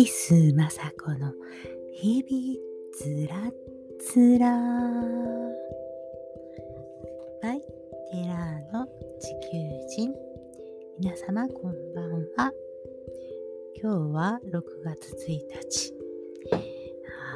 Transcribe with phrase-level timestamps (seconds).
[0.00, 0.66] ティス雅
[0.98, 1.30] 子の
[1.92, 2.56] 日々
[2.90, 3.52] つら
[4.00, 4.48] つら。
[7.42, 8.86] バイテラーの
[9.20, 9.58] 地球
[9.94, 10.14] 人。
[10.98, 12.50] 皆様こんばんは。
[13.78, 15.38] 今日は6月1
[15.68, 15.94] 日。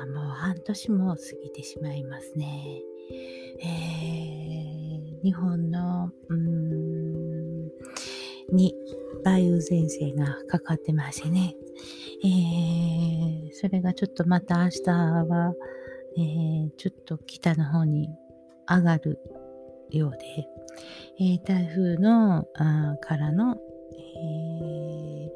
[0.02, 2.80] あもう半年も過ぎてしまいますね。
[3.60, 7.68] えー、日本のうん
[8.54, 8.74] に
[9.22, 11.56] 梅雨前線がかかってましてね、
[12.24, 15.52] えー、それがちょっとまた明日は、
[16.16, 18.08] えー、ちょっと北の方に
[18.66, 19.18] 上がる
[19.90, 20.48] ようで、
[21.20, 25.30] えー、台風のあからの、え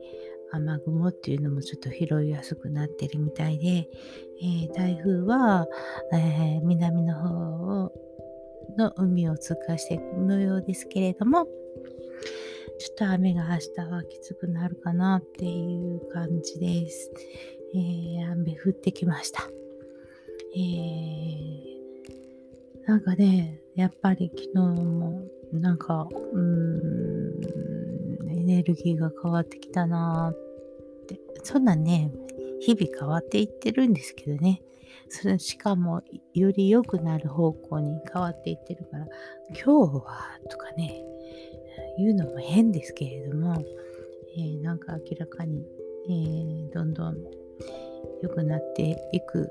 [0.50, 3.86] 雨雲っていうのもちょっと拾いやすくなってるみたいで、
[4.42, 5.66] え台風は、
[6.14, 7.92] え南の方を
[8.78, 11.46] の海を通過していく模様ですけれども、
[12.78, 17.10] ちょっと雨が明日はきつくなるかなっていう感じです。
[17.74, 19.42] えー、雨降ってきました。
[20.54, 21.68] えー、
[22.86, 26.40] なんかね、やっぱり昨日もなんか、うー
[28.24, 31.20] ん、エネルギーが変わってきたなって。
[31.42, 32.12] そんなね、
[32.60, 34.62] 日々変わっていってるんですけどね。
[35.08, 36.02] それしかも、
[36.34, 39.06] より良くなる方向に変わっていってるから、
[39.48, 41.04] 今日はとかね、
[41.98, 43.62] 言うのも変ですけれども、
[44.36, 45.66] えー、なんか明らかに、
[46.08, 47.16] えー、どんどん
[48.22, 49.50] 良くなっていく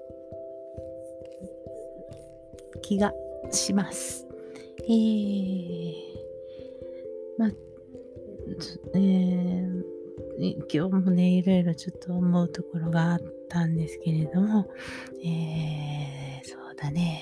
[2.82, 3.14] 気が
[3.52, 4.26] します。
[4.84, 5.94] えー、
[7.38, 7.52] まあ、
[8.96, 14.70] えー、今日もね、いろいろちょっと思うところがあったんですけれども、
[15.22, 17.22] えー、そうだね。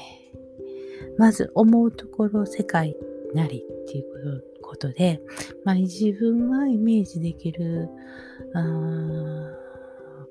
[1.17, 2.95] まず思うところ世界
[3.33, 4.17] なりっていうこ
[4.53, 5.21] とことで、
[5.63, 7.87] まあ、自分がイメージできる
[8.53, 8.61] あ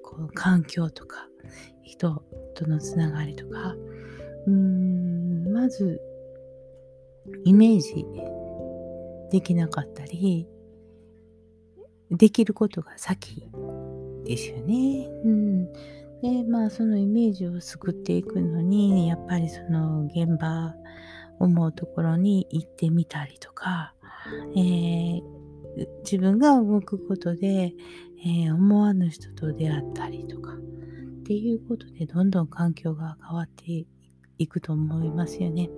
[0.03, 1.29] こう環境とか
[1.83, 2.23] 人
[2.55, 3.75] とのつながりとか
[4.47, 6.01] うーんまず
[7.45, 8.05] イメージ
[9.31, 10.47] できなかったり
[12.11, 13.49] できることが先
[14.25, 15.09] ですよね。
[15.25, 15.73] うん、
[16.23, 20.75] でまあそのイメージを作っていくのにやっぱりその現場
[21.41, 23.95] 思うところに行ってみたりとか、
[24.57, 25.23] えー、
[26.05, 27.75] 自分が動くことで、
[28.25, 30.57] えー、思わぬ人と出会ったりとかっ
[31.25, 33.87] ていうことでどんどん環境が変わって
[34.39, 35.71] いくと思いますよね。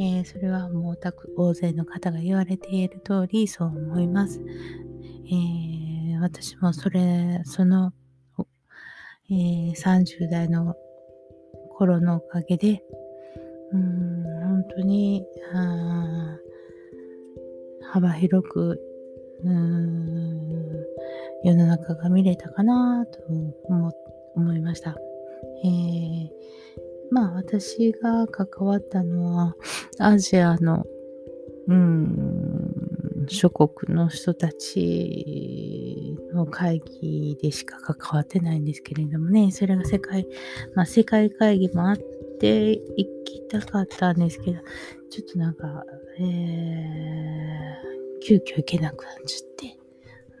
[0.00, 4.40] えー、それはもうたく大勢の方が言われている通りそう思います。
[5.30, 7.92] え、私もそれ、その、
[9.30, 9.34] え、
[9.72, 10.74] 30代の
[11.76, 12.82] 頃のおかげで、
[13.72, 15.26] うん、本当に、
[17.92, 18.80] 幅広く、
[19.44, 20.84] うーん、
[21.44, 23.18] 世の中が見れたかなと
[23.68, 23.92] 思
[24.36, 24.96] 思いました。
[25.64, 26.28] えー、
[27.10, 29.56] まあ私が関わったのは
[29.98, 30.84] アジアの、
[31.66, 40.26] うん、諸国の人たちの会議でしか関わってないんですけれどもね、それが世界、
[40.74, 44.60] まあ世界会議もあって、ていきたかったんですけど、
[45.10, 45.84] ちょっとなんか、
[46.20, 49.78] えー、急遽行けなくなっちゃって、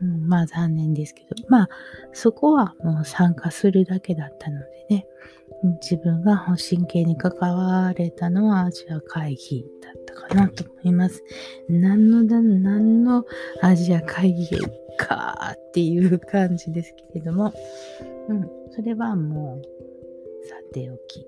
[0.02, 1.68] うん、まあ残念ですけど、まあ
[2.12, 5.06] そこはもう参加するだけだったのでね、
[5.80, 11.22] 自分が真剣に関われたのはアジア会議だったかなと思います。
[11.68, 13.24] 何の、何の
[13.62, 14.48] アジア会議
[14.96, 17.52] かっていう感じですけれども、
[18.28, 21.26] うん、それはもうさておき。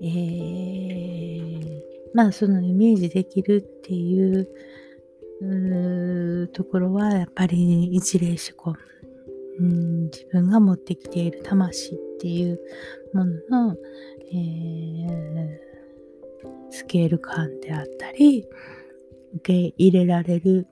[0.00, 1.82] えー、
[2.14, 4.48] まあそのイメージできるっていう
[5.40, 8.74] うところはやっぱり一例思考、
[9.58, 12.58] うん、自分が持ってきている魂っていう
[13.14, 13.76] ものの、
[14.32, 15.48] えー、
[16.70, 18.46] スケール感であったり
[19.36, 20.66] 受け入れられる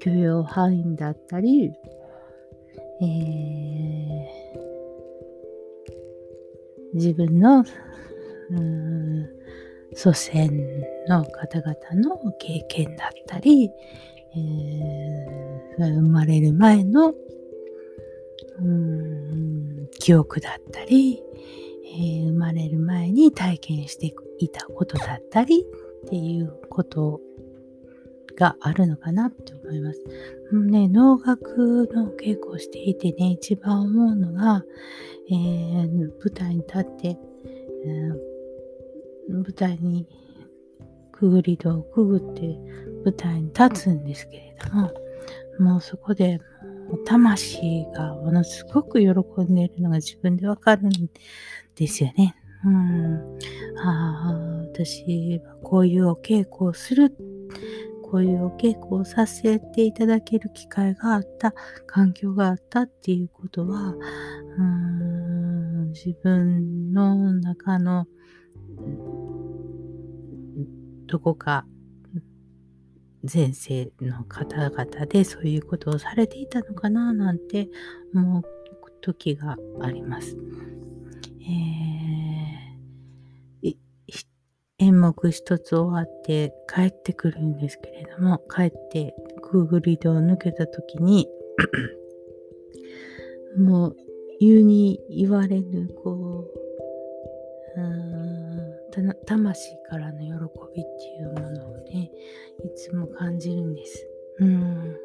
[0.00, 1.72] 許容範囲だったり、
[3.00, 4.06] えー
[6.96, 7.62] 自分の
[8.50, 9.35] うん
[9.96, 10.50] 祖先
[11.08, 13.70] の方々の経験だったり、
[14.34, 17.14] えー、生まれる前の
[18.58, 21.22] うん記憶だったり、
[21.84, 27.20] えー、生まれる前に体験していたことだったりっていうこと
[28.38, 30.02] があるのかなって思います。
[30.52, 34.62] ね、能楽の稽古をしていてね、一番思うのが、
[35.30, 38.35] えー、舞台に立って、えー、
[39.28, 40.06] 舞台に
[41.12, 42.58] くぐり戸をくぐって
[43.04, 44.92] 舞台に立つんですけれども、
[45.58, 46.40] もうそこで
[47.04, 49.08] 魂がものすごく喜
[49.42, 50.90] んでいるのが自分でわかるん
[51.74, 52.34] ですよね。
[52.64, 53.38] うん、
[53.82, 54.34] あ、
[54.72, 57.16] 私はこういうお稽古をする、
[58.02, 61.54] こういうお稽古をさせていただける機会があった、
[61.86, 63.94] 環境があったっていうことは、
[64.58, 68.06] うん、自分の中の
[71.06, 71.66] どこか
[73.32, 77.68] 前世の方々でそういうことをされていたのかななんて
[78.14, 78.42] 思う
[79.00, 80.36] 時があります。
[83.62, 83.76] えー、
[84.78, 91.28] 演目一つ終わって帰ってくるんですけれども帰ってくぐり戸を抜けた時に
[93.56, 93.96] もう
[94.40, 96.50] 言うに言われぬこ
[97.76, 98.35] ううん
[99.26, 100.26] 魂からの喜
[100.74, 102.10] びっていうものをね
[102.64, 104.06] いつも感じるんです。
[104.40, 104.96] うん。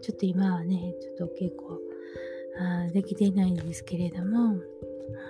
[0.00, 1.78] ちょっと今はね、ちょっと結構
[2.58, 4.56] あできていないんですけれども、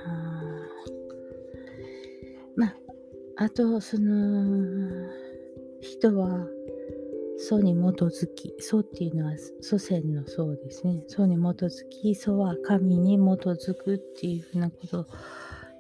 [0.07, 0.69] あ
[2.57, 2.77] まあ、
[3.37, 5.09] あと、その、
[5.81, 6.47] 人は、
[7.39, 11.03] 祖に基づき、祖っていうのは祖先の祖ですね。
[11.09, 15.07] 祖に基づき、祖は神に基づくっていうふうなことを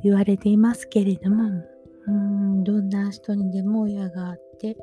[0.02, 1.62] 言われていますけれども、
[2.06, 4.76] うんどんな人にでも親があって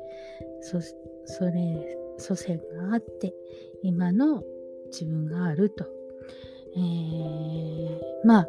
[0.60, 0.80] そ
[1.26, 3.34] それ祖先があって
[3.82, 4.42] 今の
[4.86, 5.86] 自分があると、
[6.76, 8.46] えー、まあ、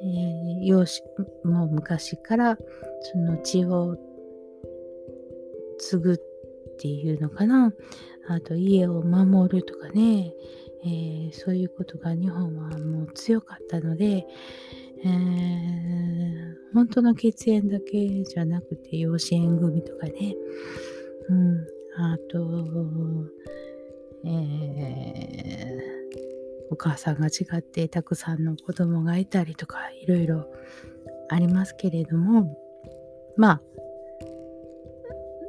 [0.00, 1.02] えー、養子
[1.44, 2.58] もう昔から
[3.00, 3.96] その血を
[5.78, 6.18] 継ぐっ
[6.78, 7.72] ていうのかな。
[8.28, 10.32] あと家を守るとかね、
[10.84, 14.26] えー、そういうことが日本はもう強かったので、
[15.04, 20.34] えー、本当の血縁だけじゃなくて養子縁組とかね、
[21.28, 21.60] うん、
[21.96, 22.38] あと、
[24.24, 25.80] えー、
[26.70, 30.46] お母さんが違ってたくさんの子供がいたりとかいろいろ
[31.30, 32.56] ありますけれども
[33.36, 33.62] まあ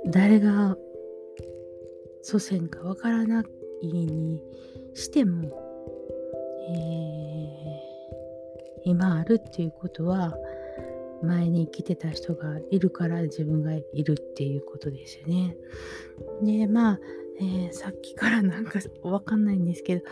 [0.08, 0.76] 誰が
[2.24, 3.44] 祖先かわからな
[3.82, 4.42] いに
[4.96, 5.50] しても、
[6.70, 7.83] えー
[8.84, 10.34] 今あるっていうことは
[11.24, 15.56] 前に生きてた人がいるから自分がいるっていうことですよね。
[16.42, 17.00] でまあ、
[17.40, 20.04] えー、さっきからなんか わかんないんですけど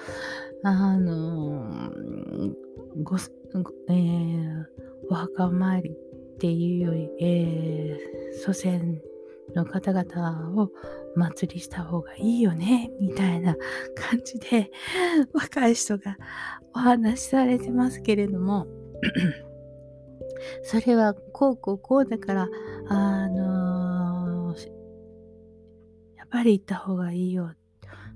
[0.64, 1.94] あの
[3.04, 3.18] ご、
[3.90, 4.66] えー、
[5.10, 5.94] お墓参りっ
[6.40, 9.02] ていうより、えー、祖先
[9.56, 10.70] の方々を
[11.16, 13.56] 祭りした方がいいよねみたいな
[13.96, 14.72] 感じで
[15.34, 16.18] 若い人が
[16.74, 18.68] お話しされてますけれども
[20.64, 22.50] それはこうこうこうだから
[22.88, 24.68] あのー、
[26.18, 27.52] やっぱり行った方がいいよ。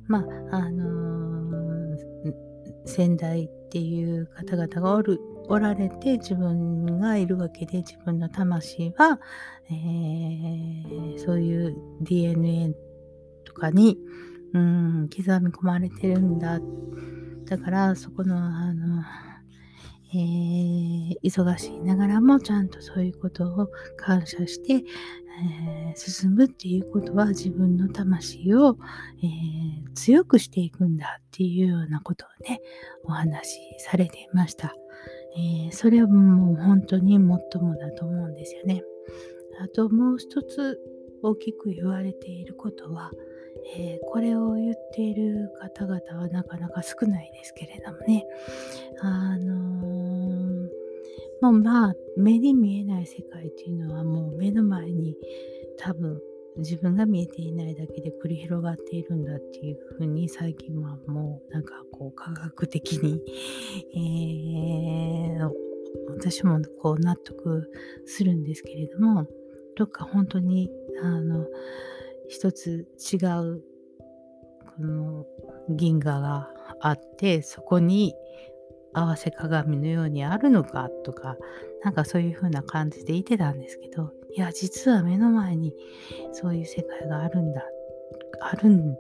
[0.08, 2.34] まああのー、
[2.86, 9.20] 先代っていう方々がおるおられて自分がいるわけで自分の魂は、
[9.70, 12.74] えー、そういう DNA
[13.46, 13.98] とかに、
[14.54, 16.60] うん、刻み込まれてるんだ
[17.46, 19.04] だからそこのあの、
[20.14, 28.78] えー、忙しいながらもちゃんとそういうことを感謝して、えー、進むっていうことは自分の魂を、
[29.22, 32.62] えー、強くしていくんだっていうようなことをね
[33.04, 34.74] お話しされていました。
[35.36, 37.40] えー、それはもう本当に最も
[37.76, 38.84] だと思うんですよね。
[39.60, 40.80] あともう一つ
[41.22, 43.12] 大きく言われていることは、
[43.78, 48.26] えー、これを言っている方々はなかなか少ないですけれどもね、
[49.00, 50.70] あのー、
[51.42, 55.16] もうまあ目に見えない世界っていうのはもう目の前に
[55.78, 56.22] 多分
[56.58, 63.22] 自分が見えていないだけで繰り広がっているんだっていうふうに最近はもうなんかこう科学的に、
[63.96, 65.52] えー、
[66.10, 67.70] 私もこう納得
[68.06, 69.28] するんですけれども
[69.76, 70.72] どっか本当に
[71.02, 71.46] あの
[72.28, 73.64] 一つ違う
[74.78, 75.26] この
[75.70, 78.14] 銀河があってそこに
[78.94, 81.38] 合わせ鏡のようにあるのかとか
[81.84, 85.74] なんかそういう風な感じでいてたんですけどいや実は目の前に
[86.34, 87.64] そういう世界があるんだ
[88.42, 88.98] ある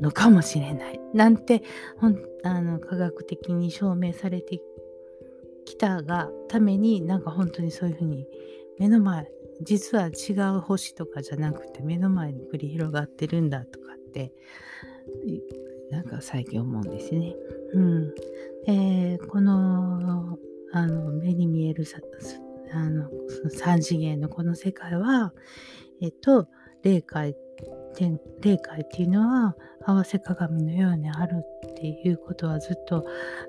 [0.00, 1.62] のかもしれないなんて
[1.98, 4.60] ほんあの科学的に証明されて
[5.66, 8.26] きたがためになんか本当にそういう風に
[8.78, 9.28] 目の前
[9.62, 14.32] 実は違う星とかじゃなくて目の前に繰り広がってるんだとかって
[15.90, 17.34] なんか最近思うんですね。
[17.74, 18.14] うん。
[18.64, 20.38] で、この、
[20.72, 21.84] あの、目に見える、
[22.72, 23.10] あの、
[23.50, 25.32] 三次元のこの世界は、
[26.00, 26.48] えっと、
[26.82, 27.36] 霊界
[27.94, 33.04] 天霊界っていうのは合わせ鏡のようにあるっていうことはずっと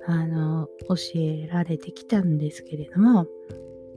[0.05, 3.27] あの教えられてきたんですけれども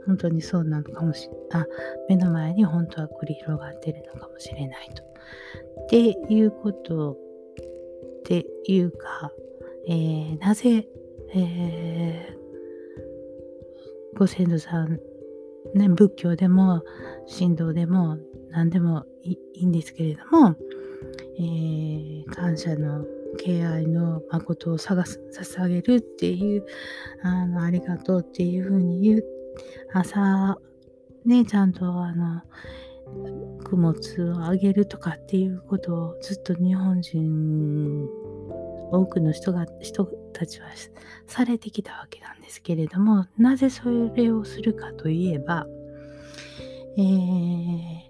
[0.06, 1.68] 本当にそうなのかもしれない
[2.10, 5.02] 目の前に本当は繰り広がってるのかもしれないと。
[5.02, 9.32] っていうことっていうか、
[9.88, 10.86] えー、なぜ、
[11.34, 15.00] えー、ご先祖さん
[15.74, 16.82] ね、仏教でも
[17.38, 18.18] 神道でも
[18.50, 20.56] 何でもいいんですけれども、
[21.38, 23.04] えー、感謝の
[23.36, 26.64] 敬愛の誠を探す捧げるっていう
[27.22, 29.24] あのありがとうっていうふうに言う
[29.92, 30.58] 朝
[31.24, 32.42] ねちゃんとあの
[33.64, 38.08] 供物をあげるとかっていうことをずっと日本人
[38.92, 40.66] 多くの人が人たちは
[41.26, 45.66] されてきたわけなんですけれどもなぜそれをするかといえば、
[46.98, 48.02] えー、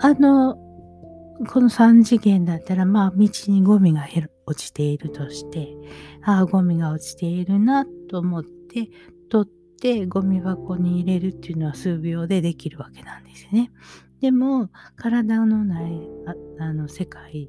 [0.00, 0.56] あの
[1.46, 4.06] この3次元だったらまあ道にゴミが
[4.46, 5.68] 落ちているとして
[6.22, 8.88] ああゴミが落ちているなと思って
[9.28, 13.70] 取ってゴミ箱に入れるっていうのは数秒でできるわけなんですね。
[14.20, 15.92] でも体のない
[16.58, 17.48] ああの世界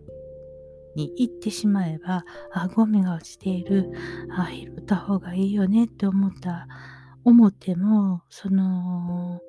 [0.99, 3.91] に行ってしまえば、あ、ゴミが落ちている、
[4.37, 6.67] あ、拾った方がいいよねって思った、
[7.23, 9.39] 思っても、その、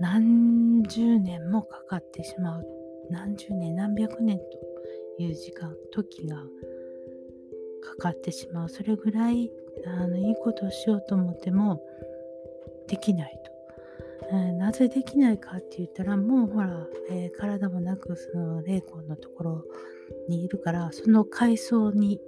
[0.00, 2.66] 何十年もかかってしまう。
[3.10, 8.68] 何十年、何百年という時間、時がかかってしまう。
[8.68, 9.50] それぐらい、
[9.86, 11.82] あの、いいことをしようと思っても、
[12.88, 13.52] できないと。
[14.32, 19.64] えー、なぜできないかって言ったらもうほら、えー、体もなくその霊魂のところ
[20.28, 22.20] にいるからその階層に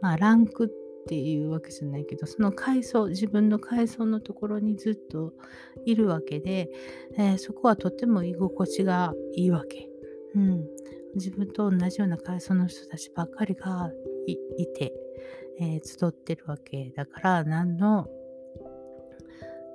[0.00, 0.68] まあランクっ
[1.08, 5.32] ていうわけじゃないけどその階層自分の階層のところにずっと
[5.86, 6.68] いるわけで、
[7.16, 9.88] えー、そこはとても居心地がいいわけ。
[10.34, 10.66] うん、
[11.14, 13.90] 自分と同じような階層の人たちばっかりが
[14.26, 14.92] いて、
[15.58, 18.06] えー、集ってるわけだから何の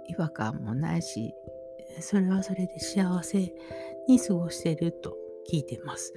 [0.07, 1.33] 違和感もないし
[1.99, 3.53] それはそれで幸せ
[4.07, 5.15] に過ごしてると
[5.51, 6.13] 聞いてます。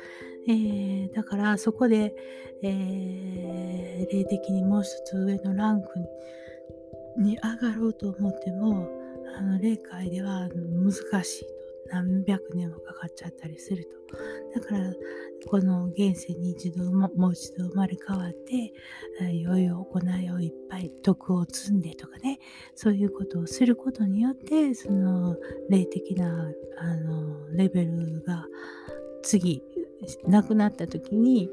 [0.49, 2.15] えー、だからそこで、
[2.63, 5.89] えー、霊的にもう一つ上のランク
[7.19, 8.89] に上がろうと思っても
[9.37, 11.57] あの霊界では難しいと
[11.93, 13.97] 何百年もかかっちゃったりすると。
[14.55, 14.93] だから
[15.49, 18.73] この現世に一度ももう一度生まれ変わって
[19.33, 22.39] 良いよ行いをいっぱい徳を積んでとかね
[22.75, 25.37] そういうことをすることによってその
[25.69, 28.47] 霊的なあのレベルが
[29.23, 29.63] 次
[30.27, 31.51] 亡くなった時に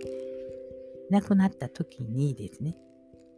[1.10, 2.76] 亡くなった時にですね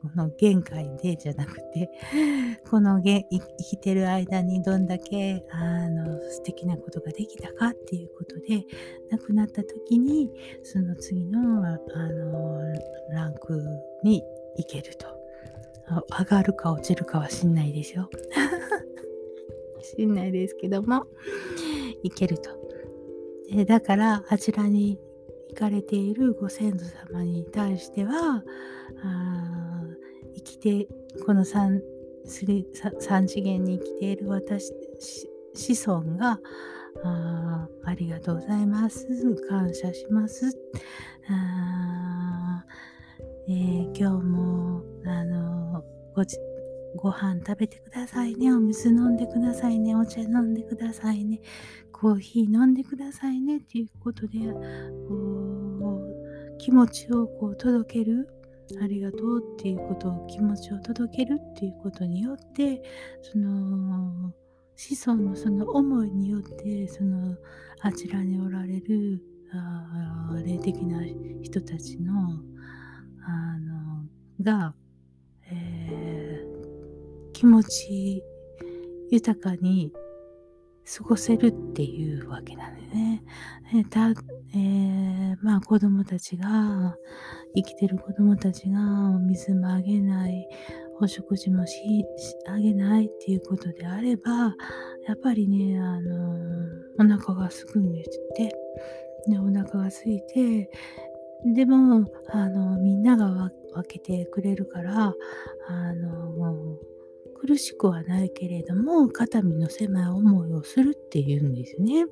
[0.01, 1.89] この限界でじゃなくて
[2.69, 3.23] この生
[3.57, 8.65] きてる間にどんだけあの素敵なことができたかっていうことで
[9.09, 10.31] 亡くなった時に
[10.63, 11.77] その次のあ
[12.09, 12.61] の
[13.09, 13.63] ランク
[14.03, 14.23] に
[14.57, 15.15] 行けると。
[16.19, 18.09] 上がるか落ちるかは知んないですよ。
[19.95, 21.05] 知んないですけども
[22.01, 22.64] いけると。
[23.65, 24.99] だからあちらに
[25.49, 28.43] 行かれているご先祖様に対しては
[29.03, 29.83] あ
[30.35, 30.87] 生きて
[31.25, 31.81] この 3,
[32.25, 34.73] 3次元に生きている私
[35.53, 36.39] 子孫が
[37.03, 39.07] あありがとうございます。
[39.49, 40.57] 感謝します。
[41.29, 42.65] あ、
[43.47, 45.83] えー、今日もあの
[46.15, 46.23] ご
[46.95, 48.51] ご飯食べてくださいね。
[48.51, 49.95] お水飲んでくださいね。
[49.95, 51.41] お茶飲んでくださいね。
[51.97, 54.39] コーヒー飲んでくださいねっていうことで
[55.07, 56.01] こ
[56.53, 58.27] う気持ちをこう届ける
[58.81, 62.83] ありがとうっていうことを気持ちを届けるっていうことによって
[63.21, 64.33] その
[64.75, 67.37] 子孫のその思いによってその
[67.79, 69.23] あちらにおられる
[69.53, 70.99] あ霊的な
[71.41, 72.11] 人たちの
[73.25, 74.03] あの
[74.43, 74.73] が、
[75.49, 78.21] えー、気持ち
[79.11, 79.93] 豊かに
[80.85, 83.23] 過ごせるっていうわけなんでね。
[83.73, 86.95] えー、たえー、まあ子供たちが、
[87.55, 90.47] 生きてる子供たちがお水もあげない、
[91.01, 92.05] お食事もし
[92.47, 94.55] あげないっていうことであれば、
[95.07, 96.37] やっぱりね、あの
[96.99, 98.03] お腹がすくんでっ
[98.35, 98.55] て。
[99.27, 100.69] で、お腹が空いて、
[101.53, 105.13] でも、あの、みんなが分けてくれるから、
[105.67, 106.79] あの、もう、
[107.45, 112.05] 苦しくはないけれども肩身の狭い思いをするっていうんですね。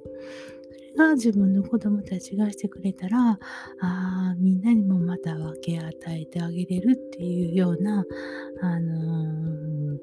[0.96, 3.40] それが自分の子供たちがしてくれたら
[3.82, 8.06] あみんなにもまた分け与えてあげれるっていうような、
[8.62, 9.98] あのー、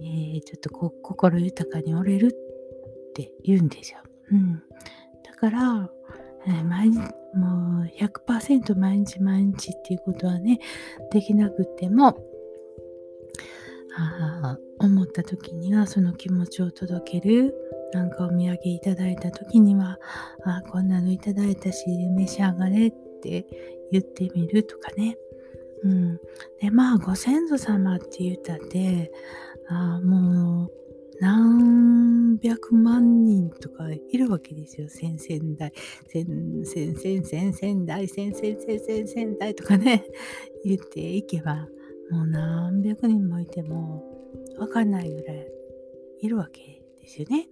[0.00, 4.00] えー、ちょっとこ心豊かにおれるって言うんですよ。
[4.30, 4.62] うん、
[5.24, 5.90] だから、
[6.46, 6.98] えー、毎日
[7.34, 10.58] もう100%毎日毎日っていうことはね
[11.10, 12.27] できなくても
[14.00, 17.54] あ思った時にはその気持ちを届ける
[17.92, 19.98] なんかお土産いただいた時には
[20.44, 23.46] あこんなのいただいたし召し上がれって
[23.90, 25.16] 言ってみるとかね
[25.84, 26.16] うん。
[26.60, 29.12] で、まあ、ご先祖様って言ったって、
[29.68, 30.70] あもう、
[31.20, 34.88] 何百万人とかいるわけですよ。
[34.88, 35.72] 先々代、
[36.06, 40.04] 先々先々先代、先々先々代とかね、
[40.64, 41.68] 言っていけば、
[42.10, 44.02] もう何百人もいても、
[44.58, 45.46] わかんないぐらい
[46.20, 47.48] いるわけですよね。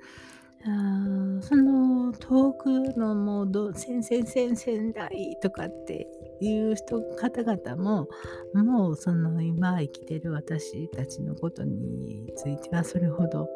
[0.68, 6.08] あその遠くのもうど先々先々代とかって
[6.40, 8.08] いう人方々も
[8.52, 13.48] もうその今生きてる私たちのことについてはそれほど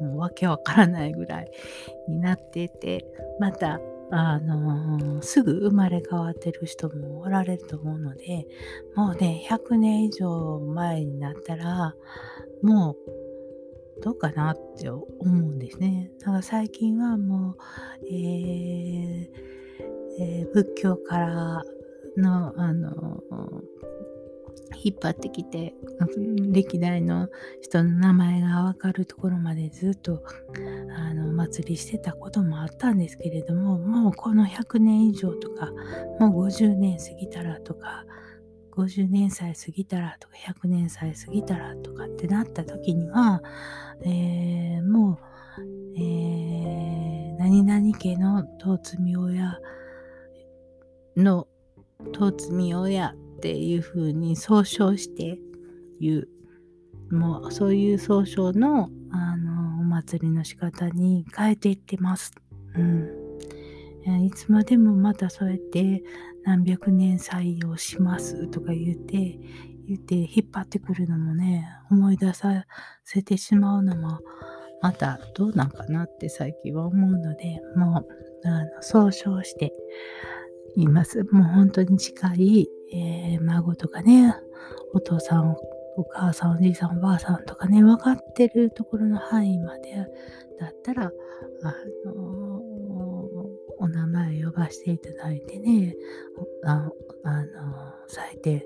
[0.00, 1.50] もうわけわからないぐらい
[2.06, 3.06] になってて
[3.40, 8.46] またあのー、すぐ生まれ変わってる人もおられると思うので
[8.94, 11.94] もうね100年以上前になったら
[12.62, 16.10] もうどうかなって思うんですね。
[16.20, 17.56] だから最近はもう、
[18.06, 19.28] えー
[20.20, 21.62] えー、仏教から
[22.16, 23.22] の、あの、
[24.82, 25.74] 引っ張ってきて、
[26.52, 27.28] 歴代の
[27.60, 30.22] 人の名前がわかるところまでずっと、
[30.96, 35.70] あの、お祭りしてたこともあったんですけれども、もうこの100年以上とか、
[36.20, 38.04] もう50年過ぎたらとか、
[38.78, 43.42] 50年歳過ぎたらとか100年歳過ぎたらとかってなった時には、
[44.02, 45.18] えー、も
[45.58, 45.60] う、
[45.96, 49.58] えー、何々家の統み親
[51.16, 51.48] の
[52.12, 55.38] とつみ親っていう風に総称して
[56.00, 56.28] 言う。
[57.10, 62.32] もうそういう総称のあのお祭りの仕方に変えていってます。
[62.74, 64.26] うん。
[64.26, 66.02] いつまでもまたそうやって
[66.44, 69.38] 何百年採用しますとか言って、
[69.86, 72.66] 言って引っ張ってくるのもね、思い出さ
[73.04, 74.20] せてしまうのも
[74.82, 79.72] またどうなんかなって最近は思うので、もうあの総称して
[80.76, 81.24] います。
[81.32, 84.34] もう本当に近い、えー、孫とかね、
[84.92, 85.56] お父さん、
[85.96, 89.94] お母さん、おじいさん、おばあさんとかね、分かってるところの範囲まで
[90.58, 91.12] だったら、
[91.62, 91.74] あ
[92.04, 92.62] の、
[93.78, 95.94] お名前呼ばせていただいてね、
[96.64, 96.90] あ、
[97.24, 98.62] あのー、採点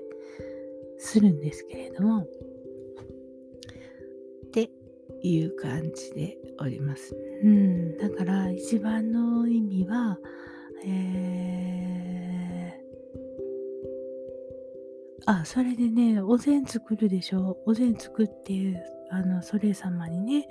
[0.97, 2.25] するんですけれども、っ
[4.51, 4.69] て
[5.21, 7.15] いう感じでおります。
[7.43, 10.17] うん、だから一番の意味は、
[10.85, 11.52] え
[15.25, 17.57] あ、それでね、お膳作るでしょ？
[17.65, 20.47] お膳作って、あの、それ様にね、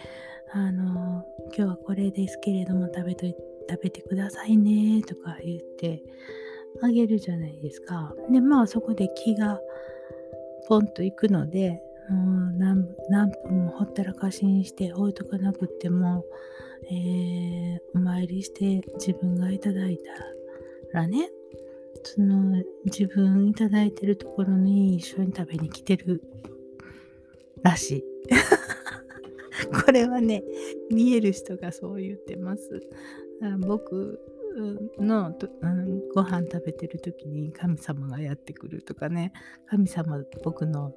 [0.52, 6.02] あの、今日はこれですけれども食べと食べてくださいね、とか言って
[6.82, 8.14] あげるじゃないですか。
[8.30, 9.60] で、まあそこで気が
[10.68, 16.24] ポンと行くので、もう何何分もほったらかしにして置いとかなくても、
[16.90, 19.98] えー、お参りして自分がいただい
[20.92, 21.30] たらね、
[22.02, 26.22] その自分いただいてるところに一緒に食べに来てる
[27.62, 28.04] らしい。
[29.84, 30.42] これはね、
[30.90, 32.80] 見える人がそう言ってます。
[33.66, 34.18] 僕
[34.98, 39.32] のと、うん、ご飯食べてる時に神様がやってくるとかね、
[39.66, 40.92] 神様僕の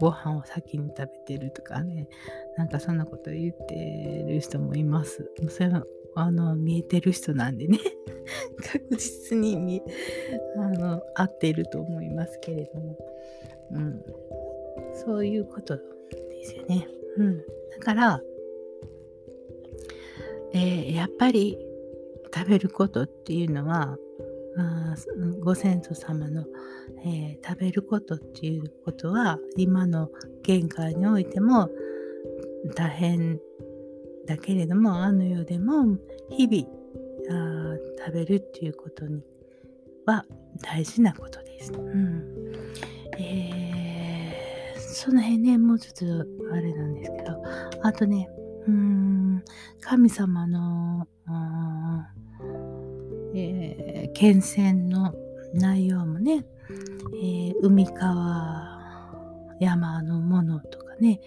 [0.00, 2.08] ご飯を先に食べてるとかね、
[2.56, 5.30] なんかそんなこと言ってる人もいます。
[5.48, 5.84] それは
[6.16, 7.78] あの見えてる人なんでね。
[8.56, 9.82] 確実に見
[10.56, 12.98] あの合っていると思いますけれども、
[13.72, 14.04] うん、
[14.94, 15.82] そういうことで
[16.44, 16.88] すよね。
[17.18, 17.44] うん、だ
[17.80, 18.22] から、
[20.52, 21.58] えー、やっぱり
[22.34, 23.96] 食べることっていうのは
[24.58, 24.94] あ
[25.40, 26.44] ご先祖様の、
[27.04, 30.10] えー、食べることっていうことは今の
[30.42, 31.70] 限界においても
[32.74, 33.40] 大変
[34.26, 35.96] だけれどもあの世でも
[36.30, 36.68] 日々
[37.30, 39.22] あ食べるっていうことに
[40.04, 40.24] は
[40.62, 41.72] 大事なことです。
[41.72, 42.52] うん
[43.18, 47.42] えー、その辺ねもうちょっとあれなんですけど
[47.82, 48.28] あとね
[48.66, 49.42] うん
[49.80, 51.06] 神様の
[53.34, 55.14] えー、検選の
[55.52, 56.46] 内容もね、
[57.22, 58.80] えー、海川
[59.60, 61.20] 山のものとかね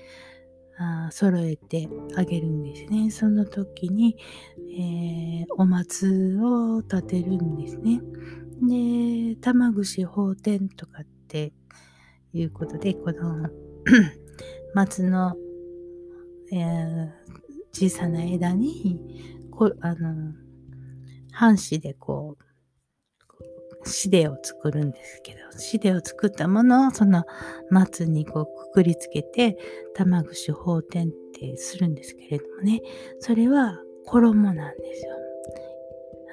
[1.12, 3.12] 揃えてあげるんですね。
[3.12, 4.16] その時に、
[4.58, 8.02] えー、お松を立てるんですね。
[8.62, 11.54] で、玉串法天とかって
[12.34, 13.50] いうことで、この
[14.74, 15.36] 松の、
[16.52, 17.10] えー、
[17.74, 19.00] 小さな枝に
[19.52, 20.34] こあの
[21.32, 22.49] 半紙でこう、
[23.90, 27.26] シデを作るんですけど、シデを作ったものをその
[27.70, 29.58] 松にこうくくりつけて、
[29.96, 32.82] 玉串法天ってするんですけれどもね、
[33.20, 35.12] それは衣なんですよ。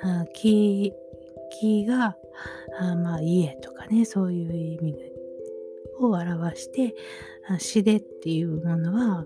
[0.04, 0.92] あ木
[1.60, 2.16] 木が
[2.78, 4.94] あまあ家とかね、そういう意味
[6.00, 6.94] を表して、
[7.58, 9.24] シデっていうものは、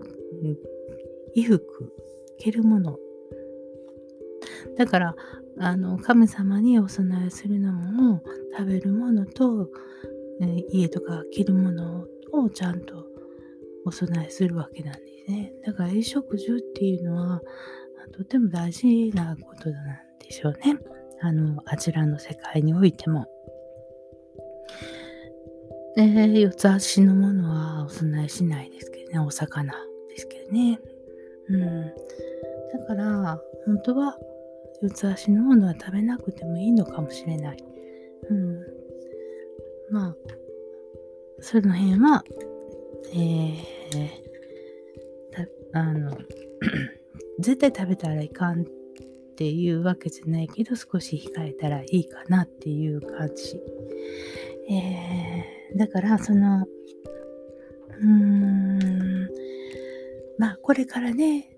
[1.35, 1.93] 衣服、
[2.37, 2.97] 着るもの。
[4.77, 5.15] だから、
[5.59, 8.21] あの神様にお供えするのも
[8.57, 9.69] 食べるものと、
[10.41, 13.05] え家とか着るものをちゃんと
[13.85, 15.53] お供えするわけなんですね。
[15.65, 17.41] だから衣食住っていうのは
[18.11, 19.85] とても大事なことなん
[20.19, 20.77] でしょうね。
[21.21, 23.27] あの、あちらの世界においても。
[25.95, 29.73] 四つ足のものはお供えしないですけどね、お魚
[30.09, 30.79] ですけどね。
[31.49, 31.85] うん。
[32.79, 34.17] だから、本当は
[34.81, 37.63] 四つ足のものは食べなくてもいいのかもしれない。
[38.29, 38.59] うん。
[39.91, 40.15] まあ、
[41.39, 42.23] その辺は、
[43.13, 44.21] えー、
[45.73, 46.17] あの、
[47.39, 48.65] 絶対食べたらいかんっ
[49.35, 53.61] ていうわけじゃないけど、少し控えたらいいかなっていう感じ。
[54.69, 56.65] えー、だから、その、
[57.99, 59.29] うーん、
[60.37, 61.57] まあ、これからね、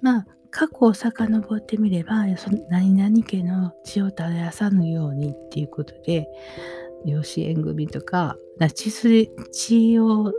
[0.00, 2.26] まあ、過去を遡ってみれば、
[2.68, 6.28] 何々家の血を絶やさぬようにっていうことで、
[7.04, 8.38] 養子縁組とか、
[8.72, 10.32] 血筋血を、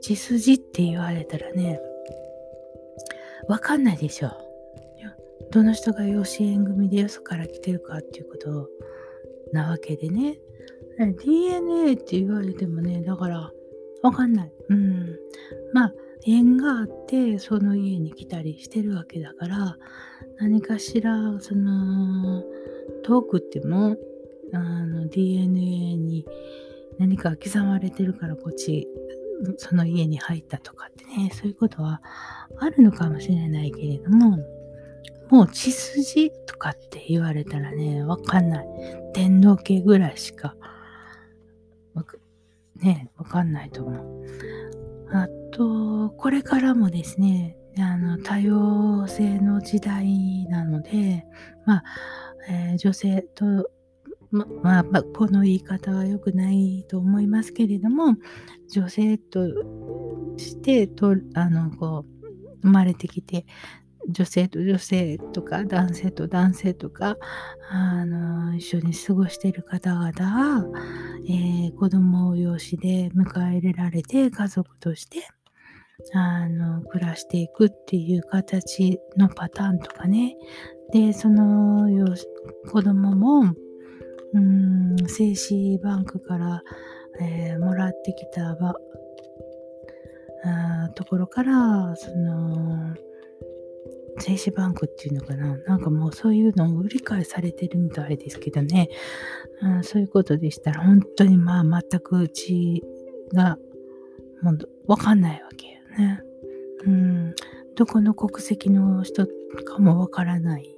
[0.00, 1.80] 血筋って言われたらね、
[3.48, 4.30] わかんないでしょ。
[5.50, 8.68] どの人が養子縁組でよそから来てるかっていうこと
[9.52, 10.38] なわけでね。
[11.24, 13.50] DNA って言われてもね、だから、
[14.00, 14.52] わかんない。
[14.68, 15.18] うん。
[15.72, 15.94] まあ、
[16.26, 19.76] 縁があってその家に来たりしてるわけだから
[20.38, 22.42] 何かしらその
[23.04, 23.96] 遠くっても
[24.52, 26.26] あの DNA に
[26.98, 28.88] 何か刻まれてるからこっち
[29.58, 32.00] その家に入ったとかってねそういうことは
[32.58, 34.38] あるのかもしれないけれども
[35.30, 38.66] もう血筋とかって言われたらねわかんない。
[39.14, 40.54] 天皇家ぐらいしか
[42.84, 44.24] ねわかんないと思う。
[45.16, 51.24] あと、これからもですね、あの多様性の時代なので、
[51.64, 51.84] まあ、
[52.48, 53.70] えー、女性と、
[54.32, 58.16] ままあ、この言い方は良くないと思いますけれども、
[58.68, 59.46] 女性と
[60.36, 62.26] してとあのこう
[62.62, 63.46] 生まれてきて、
[64.08, 67.16] 女性と女性とか男性と男性とか
[67.70, 70.64] あの一緒に過ごしている方々は、
[71.28, 75.20] えー、子供を養子で迎え入れられて家族として
[76.12, 80.36] あの暮らしていくっていう形のパターンとかね。
[80.92, 81.88] でその
[82.70, 83.54] 子供も
[84.34, 86.62] うん精子バンクから、
[87.20, 88.74] えー、もらってきたば
[90.44, 92.94] あところからその
[94.18, 95.56] 精子バンクっていうのかな？
[95.66, 98.88] なんかもうそういうのを売り買いされてるみたいですけどね、
[99.62, 102.82] うん、そういうことでしたら本当にまあ全くうち
[103.32, 103.58] が
[104.42, 106.20] もうわかんないわけよね。
[106.86, 107.34] うん、
[107.74, 109.26] どこの国籍の人
[109.64, 110.68] かもわからない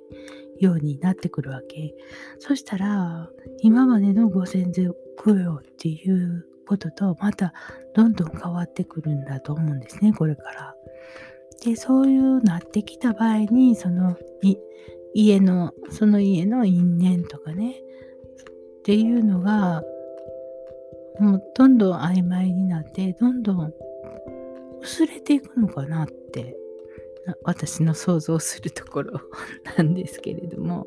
[0.59, 1.94] ようになってくるわけ。
[2.38, 3.29] そしたら
[3.61, 7.53] 今までのご先祖供養っていうこととまた
[7.94, 10.75] どんどん変わってくるんだと思うんですねこれから。
[11.64, 14.16] でそういうなってきた場合にその
[15.14, 17.81] 家のその家の因縁とかね
[18.81, 19.83] っていうのが
[21.19, 23.73] もうどんどん曖昧になってどんどん
[24.83, 26.57] 薄れていくのかなって
[27.42, 29.21] 私の想像するところ
[29.77, 30.87] なんですけれども。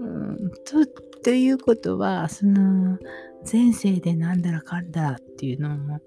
[0.00, 0.84] うんと
[1.22, 2.98] ということはその
[3.50, 6.00] 前世でなんだらかんだらっていうのも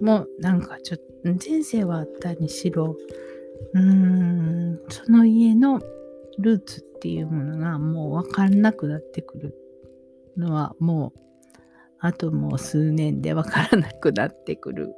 [0.00, 2.96] もうなんかちょっと前世はあったにしろ
[3.74, 5.80] うーんその家の
[6.38, 9.54] ルーツっていうものがもう分かんなくなってくる
[10.36, 11.20] のはもう
[11.98, 14.94] あともう数年で分からなくなってくる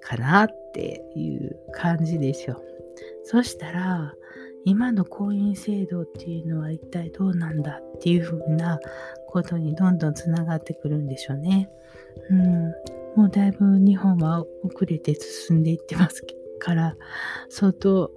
[0.00, 2.60] かなっていう感じでしょ。
[3.24, 4.14] そしたら
[4.64, 8.80] 今の婚姻制度っていうのは一体どうなんだっていうふうな
[9.28, 11.70] ことにどんどんつながってくるんでしょうね。
[12.30, 12.72] うん、
[13.16, 16.22] もうだいぶ日本は遅れて進んでいってます
[16.58, 16.96] から、
[17.48, 18.12] 相当、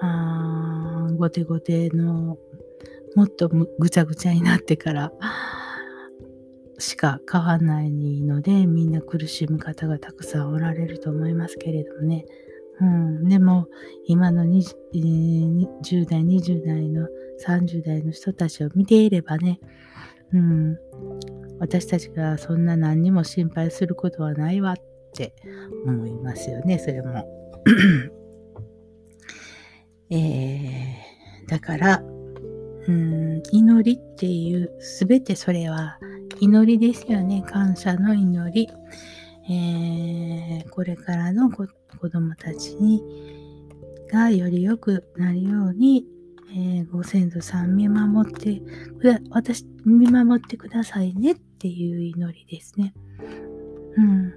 [0.00, 2.38] あー後手後手の、
[3.16, 5.12] もっとぐちゃぐちゃになってから
[6.80, 12.24] しか変わんないので、みんな苦しむ方がたくさんおられると思いますけれどもね。
[12.80, 13.66] うん、でも、
[14.06, 14.74] 今の 20,
[15.82, 17.08] 10代、20代の
[17.44, 19.60] 30代の人たちを見ていればね、
[20.32, 20.78] うん、
[21.60, 24.76] 私たちがそんな何にも心配することはないわっ
[25.14, 25.34] て
[25.86, 27.24] 思いますよね、それも。
[30.10, 32.02] えー、だから、
[32.88, 35.98] うん、祈りっていうすべてそれは
[36.40, 37.44] 祈りですよね。
[37.46, 38.68] 感謝の祈り。
[39.48, 41.66] えー、これからの子
[42.08, 43.02] 供たちに
[44.10, 46.06] がより良くなるように、
[46.52, 48.60] えー、ご先祖さん見守って
[49.30, 52.94] 私、見守ってくださいねっていう祈りですね。
[53.96, 54.32] うん。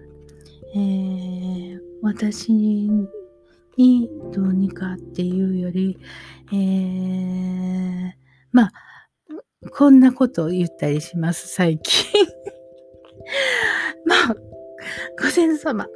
[0.76, 5.98] えー、私にどうにかっていうより、
[6.52, 8.12] えー、
[8.52, 8.72] まあ、
[9.72, 12.12] こんなことを言ったりします、最近。
[14.06, 14.36] まあ、
[15.22, 15.88] ご先祖様。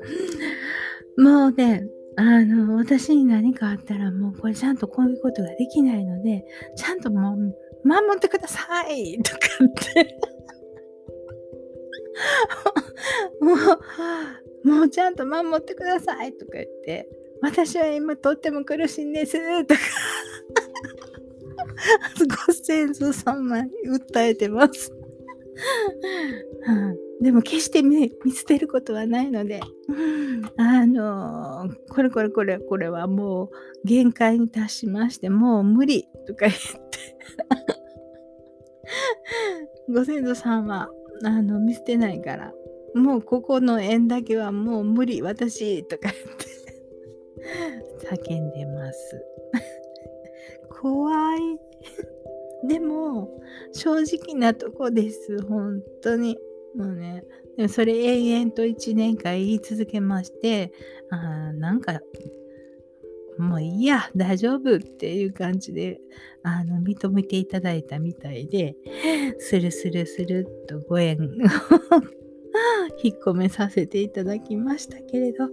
[1.18, 1.86] もうね、
[2.16, 10.20] あの、私に何かあったらもうこれちゃんとこういうことができないので、ちゃんともう守ってくださいとかって
[13.42, 13.54] も
[14.64, 17.08] う、もうちゃんと守ってくださいとか言って、
[17.42, 19.82] 私は今とっても苦しいんですとか
[22.48, 24.92] ご先祖様に訴えてます。
[27.22, 29.60] でも決して見捨てることはないので、
[30.58, 33.50] あのこれこれこれこれはもう
[33.86, 36.58] 限界に達しまして、もう無理とか言って。
[39.90, 40.90] ご先祖さんは
[41.24, 42.54] あの見捨てないから、
[42.96, 46.48] もうここの縁だけはもう無理、私とか言って
[48.26, 49.26] 叫んでます。
[50.82, 51.40] 怖い。
[52.68, 53.30] でも、
[53.72, 55.42] 正直なとこです。
[55.44, 56.38] 本当に。
[56.76, 57.24] もうね。
[57.56, 60.72] でもそれ延々と1年間言い続けまして、
[61.10, 62.02] あなんか、
[63.38, 66.00] もういいや、大丈夫っていう感じで、
[66.44, 68.76] あの、認めていただいたみたいで、
[69.40, 71.22] スルスルスルっとご縁を
[73.04, 75.46] 引っ込めさせていただきましたけれど、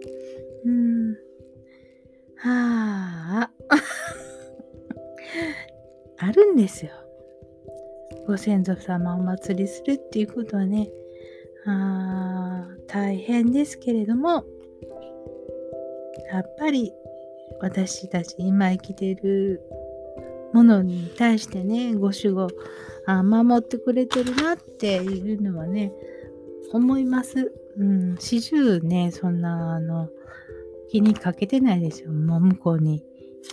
[0.65, 1.13] うん、
[2.37, 3.51] はあ、
[6.19, 6.93] あるんですよ。
[8.27, 10.91] ご先祖様お祭りするっていうことはね、
[11.67, 12.69] あ。
[12.95, 14.45] 大変ですけれども、
[16.33, 16.93] やっぱり
[17.65, 19.63] 私たち今生きてる
[20.53, 22.49] ものに対してね、ご守護
[23.07, 25.91] あ守ってくれてるなっていうのはね、
[26.73, 27.53] 思います。
[27.79, 30.11] うん、始終ね、そんな、あの、
[30.91, 32.13] 気にかけてないですよ。
[32.13, 33.03] もう向こうに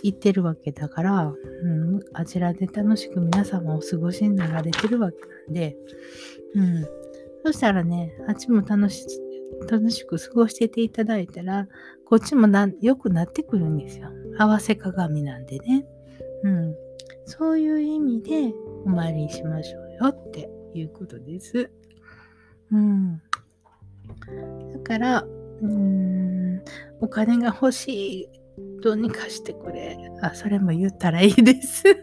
[0.02, 5.76] 行ってるわけだから、うん、あちらで楽しく皆様お過ごしになられてるわけなんで、
[6.54, 6.86] うん。
[7.46, 9.06] そしたらね、あっちも楽し、
[9.70, 11.68] 楽しく過ごしてていただいたら、
[12.06, 14.08] こっちもな良くなってくるんですよ。
[14.38, 15.86] 合わせ鏡なんでね。
[16.44, 16.74] うん。
[17.24, 18.52] そういう意味で
[18.84, 21.70] お参りしましょうよっていうことです。
[22.70, 23.22] うん。
[24.72, 26.62] だから、うん、
[27.00, 28.28] お金が欲しい
[28.82, 29.96] どうにかしてくれ。
[30.22, 31.84] あ、それも言ったらいいです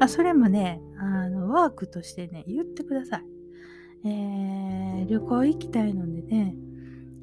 [0.00, 3.24] あ、それもね、あの、ワークとしてね、言ってください。
[4.04, 6.54] えー、旅行行きたいのでね、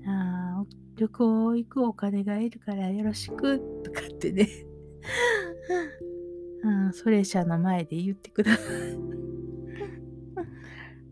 [0.08, 0.64] あ
[0.96, 4.48] 旅行行くお金がいるからよろしくとかってね
[6.90, 8.66] あ、それ者の前で言ってください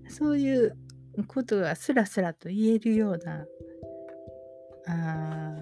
[0.11, 0.75] そういう
[1.27, 3.45] ことがスラスラと言えるような
[4.87, 5.55] あ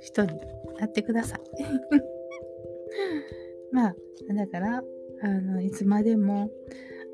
[0.00, 0.32] 人に
[0.78, 1.40] なってください。
[3.72, 3.94] まあ、
[4.34, 4.82] だから、
[5.22, 6.50] あの、いつまでも、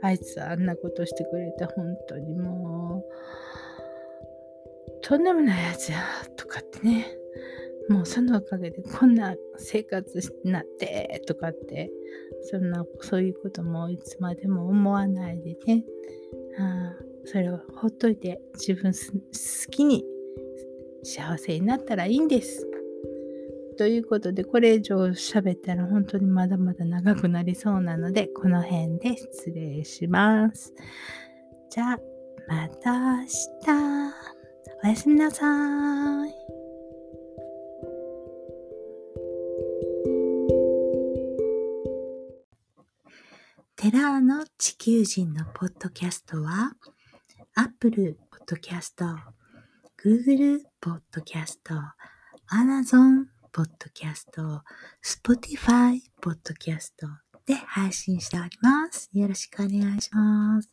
[0.02, 3.04] あいつあんなことしてくれて、本当にもう、
[5.02, 5.98] とんでもないやつや、
[6.37, 7.06] とかってね、
[7.88, 11.90] もうそのおかげでこんな生活になって、とかって、
[12.42, 15.85] そんな、そういうこともいつまでも思わないでね、
[16.59, 20.04] あそれをほっといて自分好きに
[21.02, 22.66] 幸せになったらいいんです。
[23.76, 30.72] ということで、これ以上喋ったら本当にまだまだ長くなりそうなので、この辺で失礼します。
[31.70, 31.98] じゃあ、
[32.48, 34.26] また明日。
[34.84, 36.32] おやすみなさい。
[43.76, 46.72] テラーの地球人のポッドキャストは、
[47.54, 48.16] Apple
[48.48, 49.16] Podcast、
[50.02, 51.58] Google Podcast、
[52.50, 54.61] Amazon ポッドキャスト、
[55.03, 57.07] Spotify ポッドキャスト
[57.47, 59.09] で配信しております。
[59.14, 60.69] よろしくお願いします。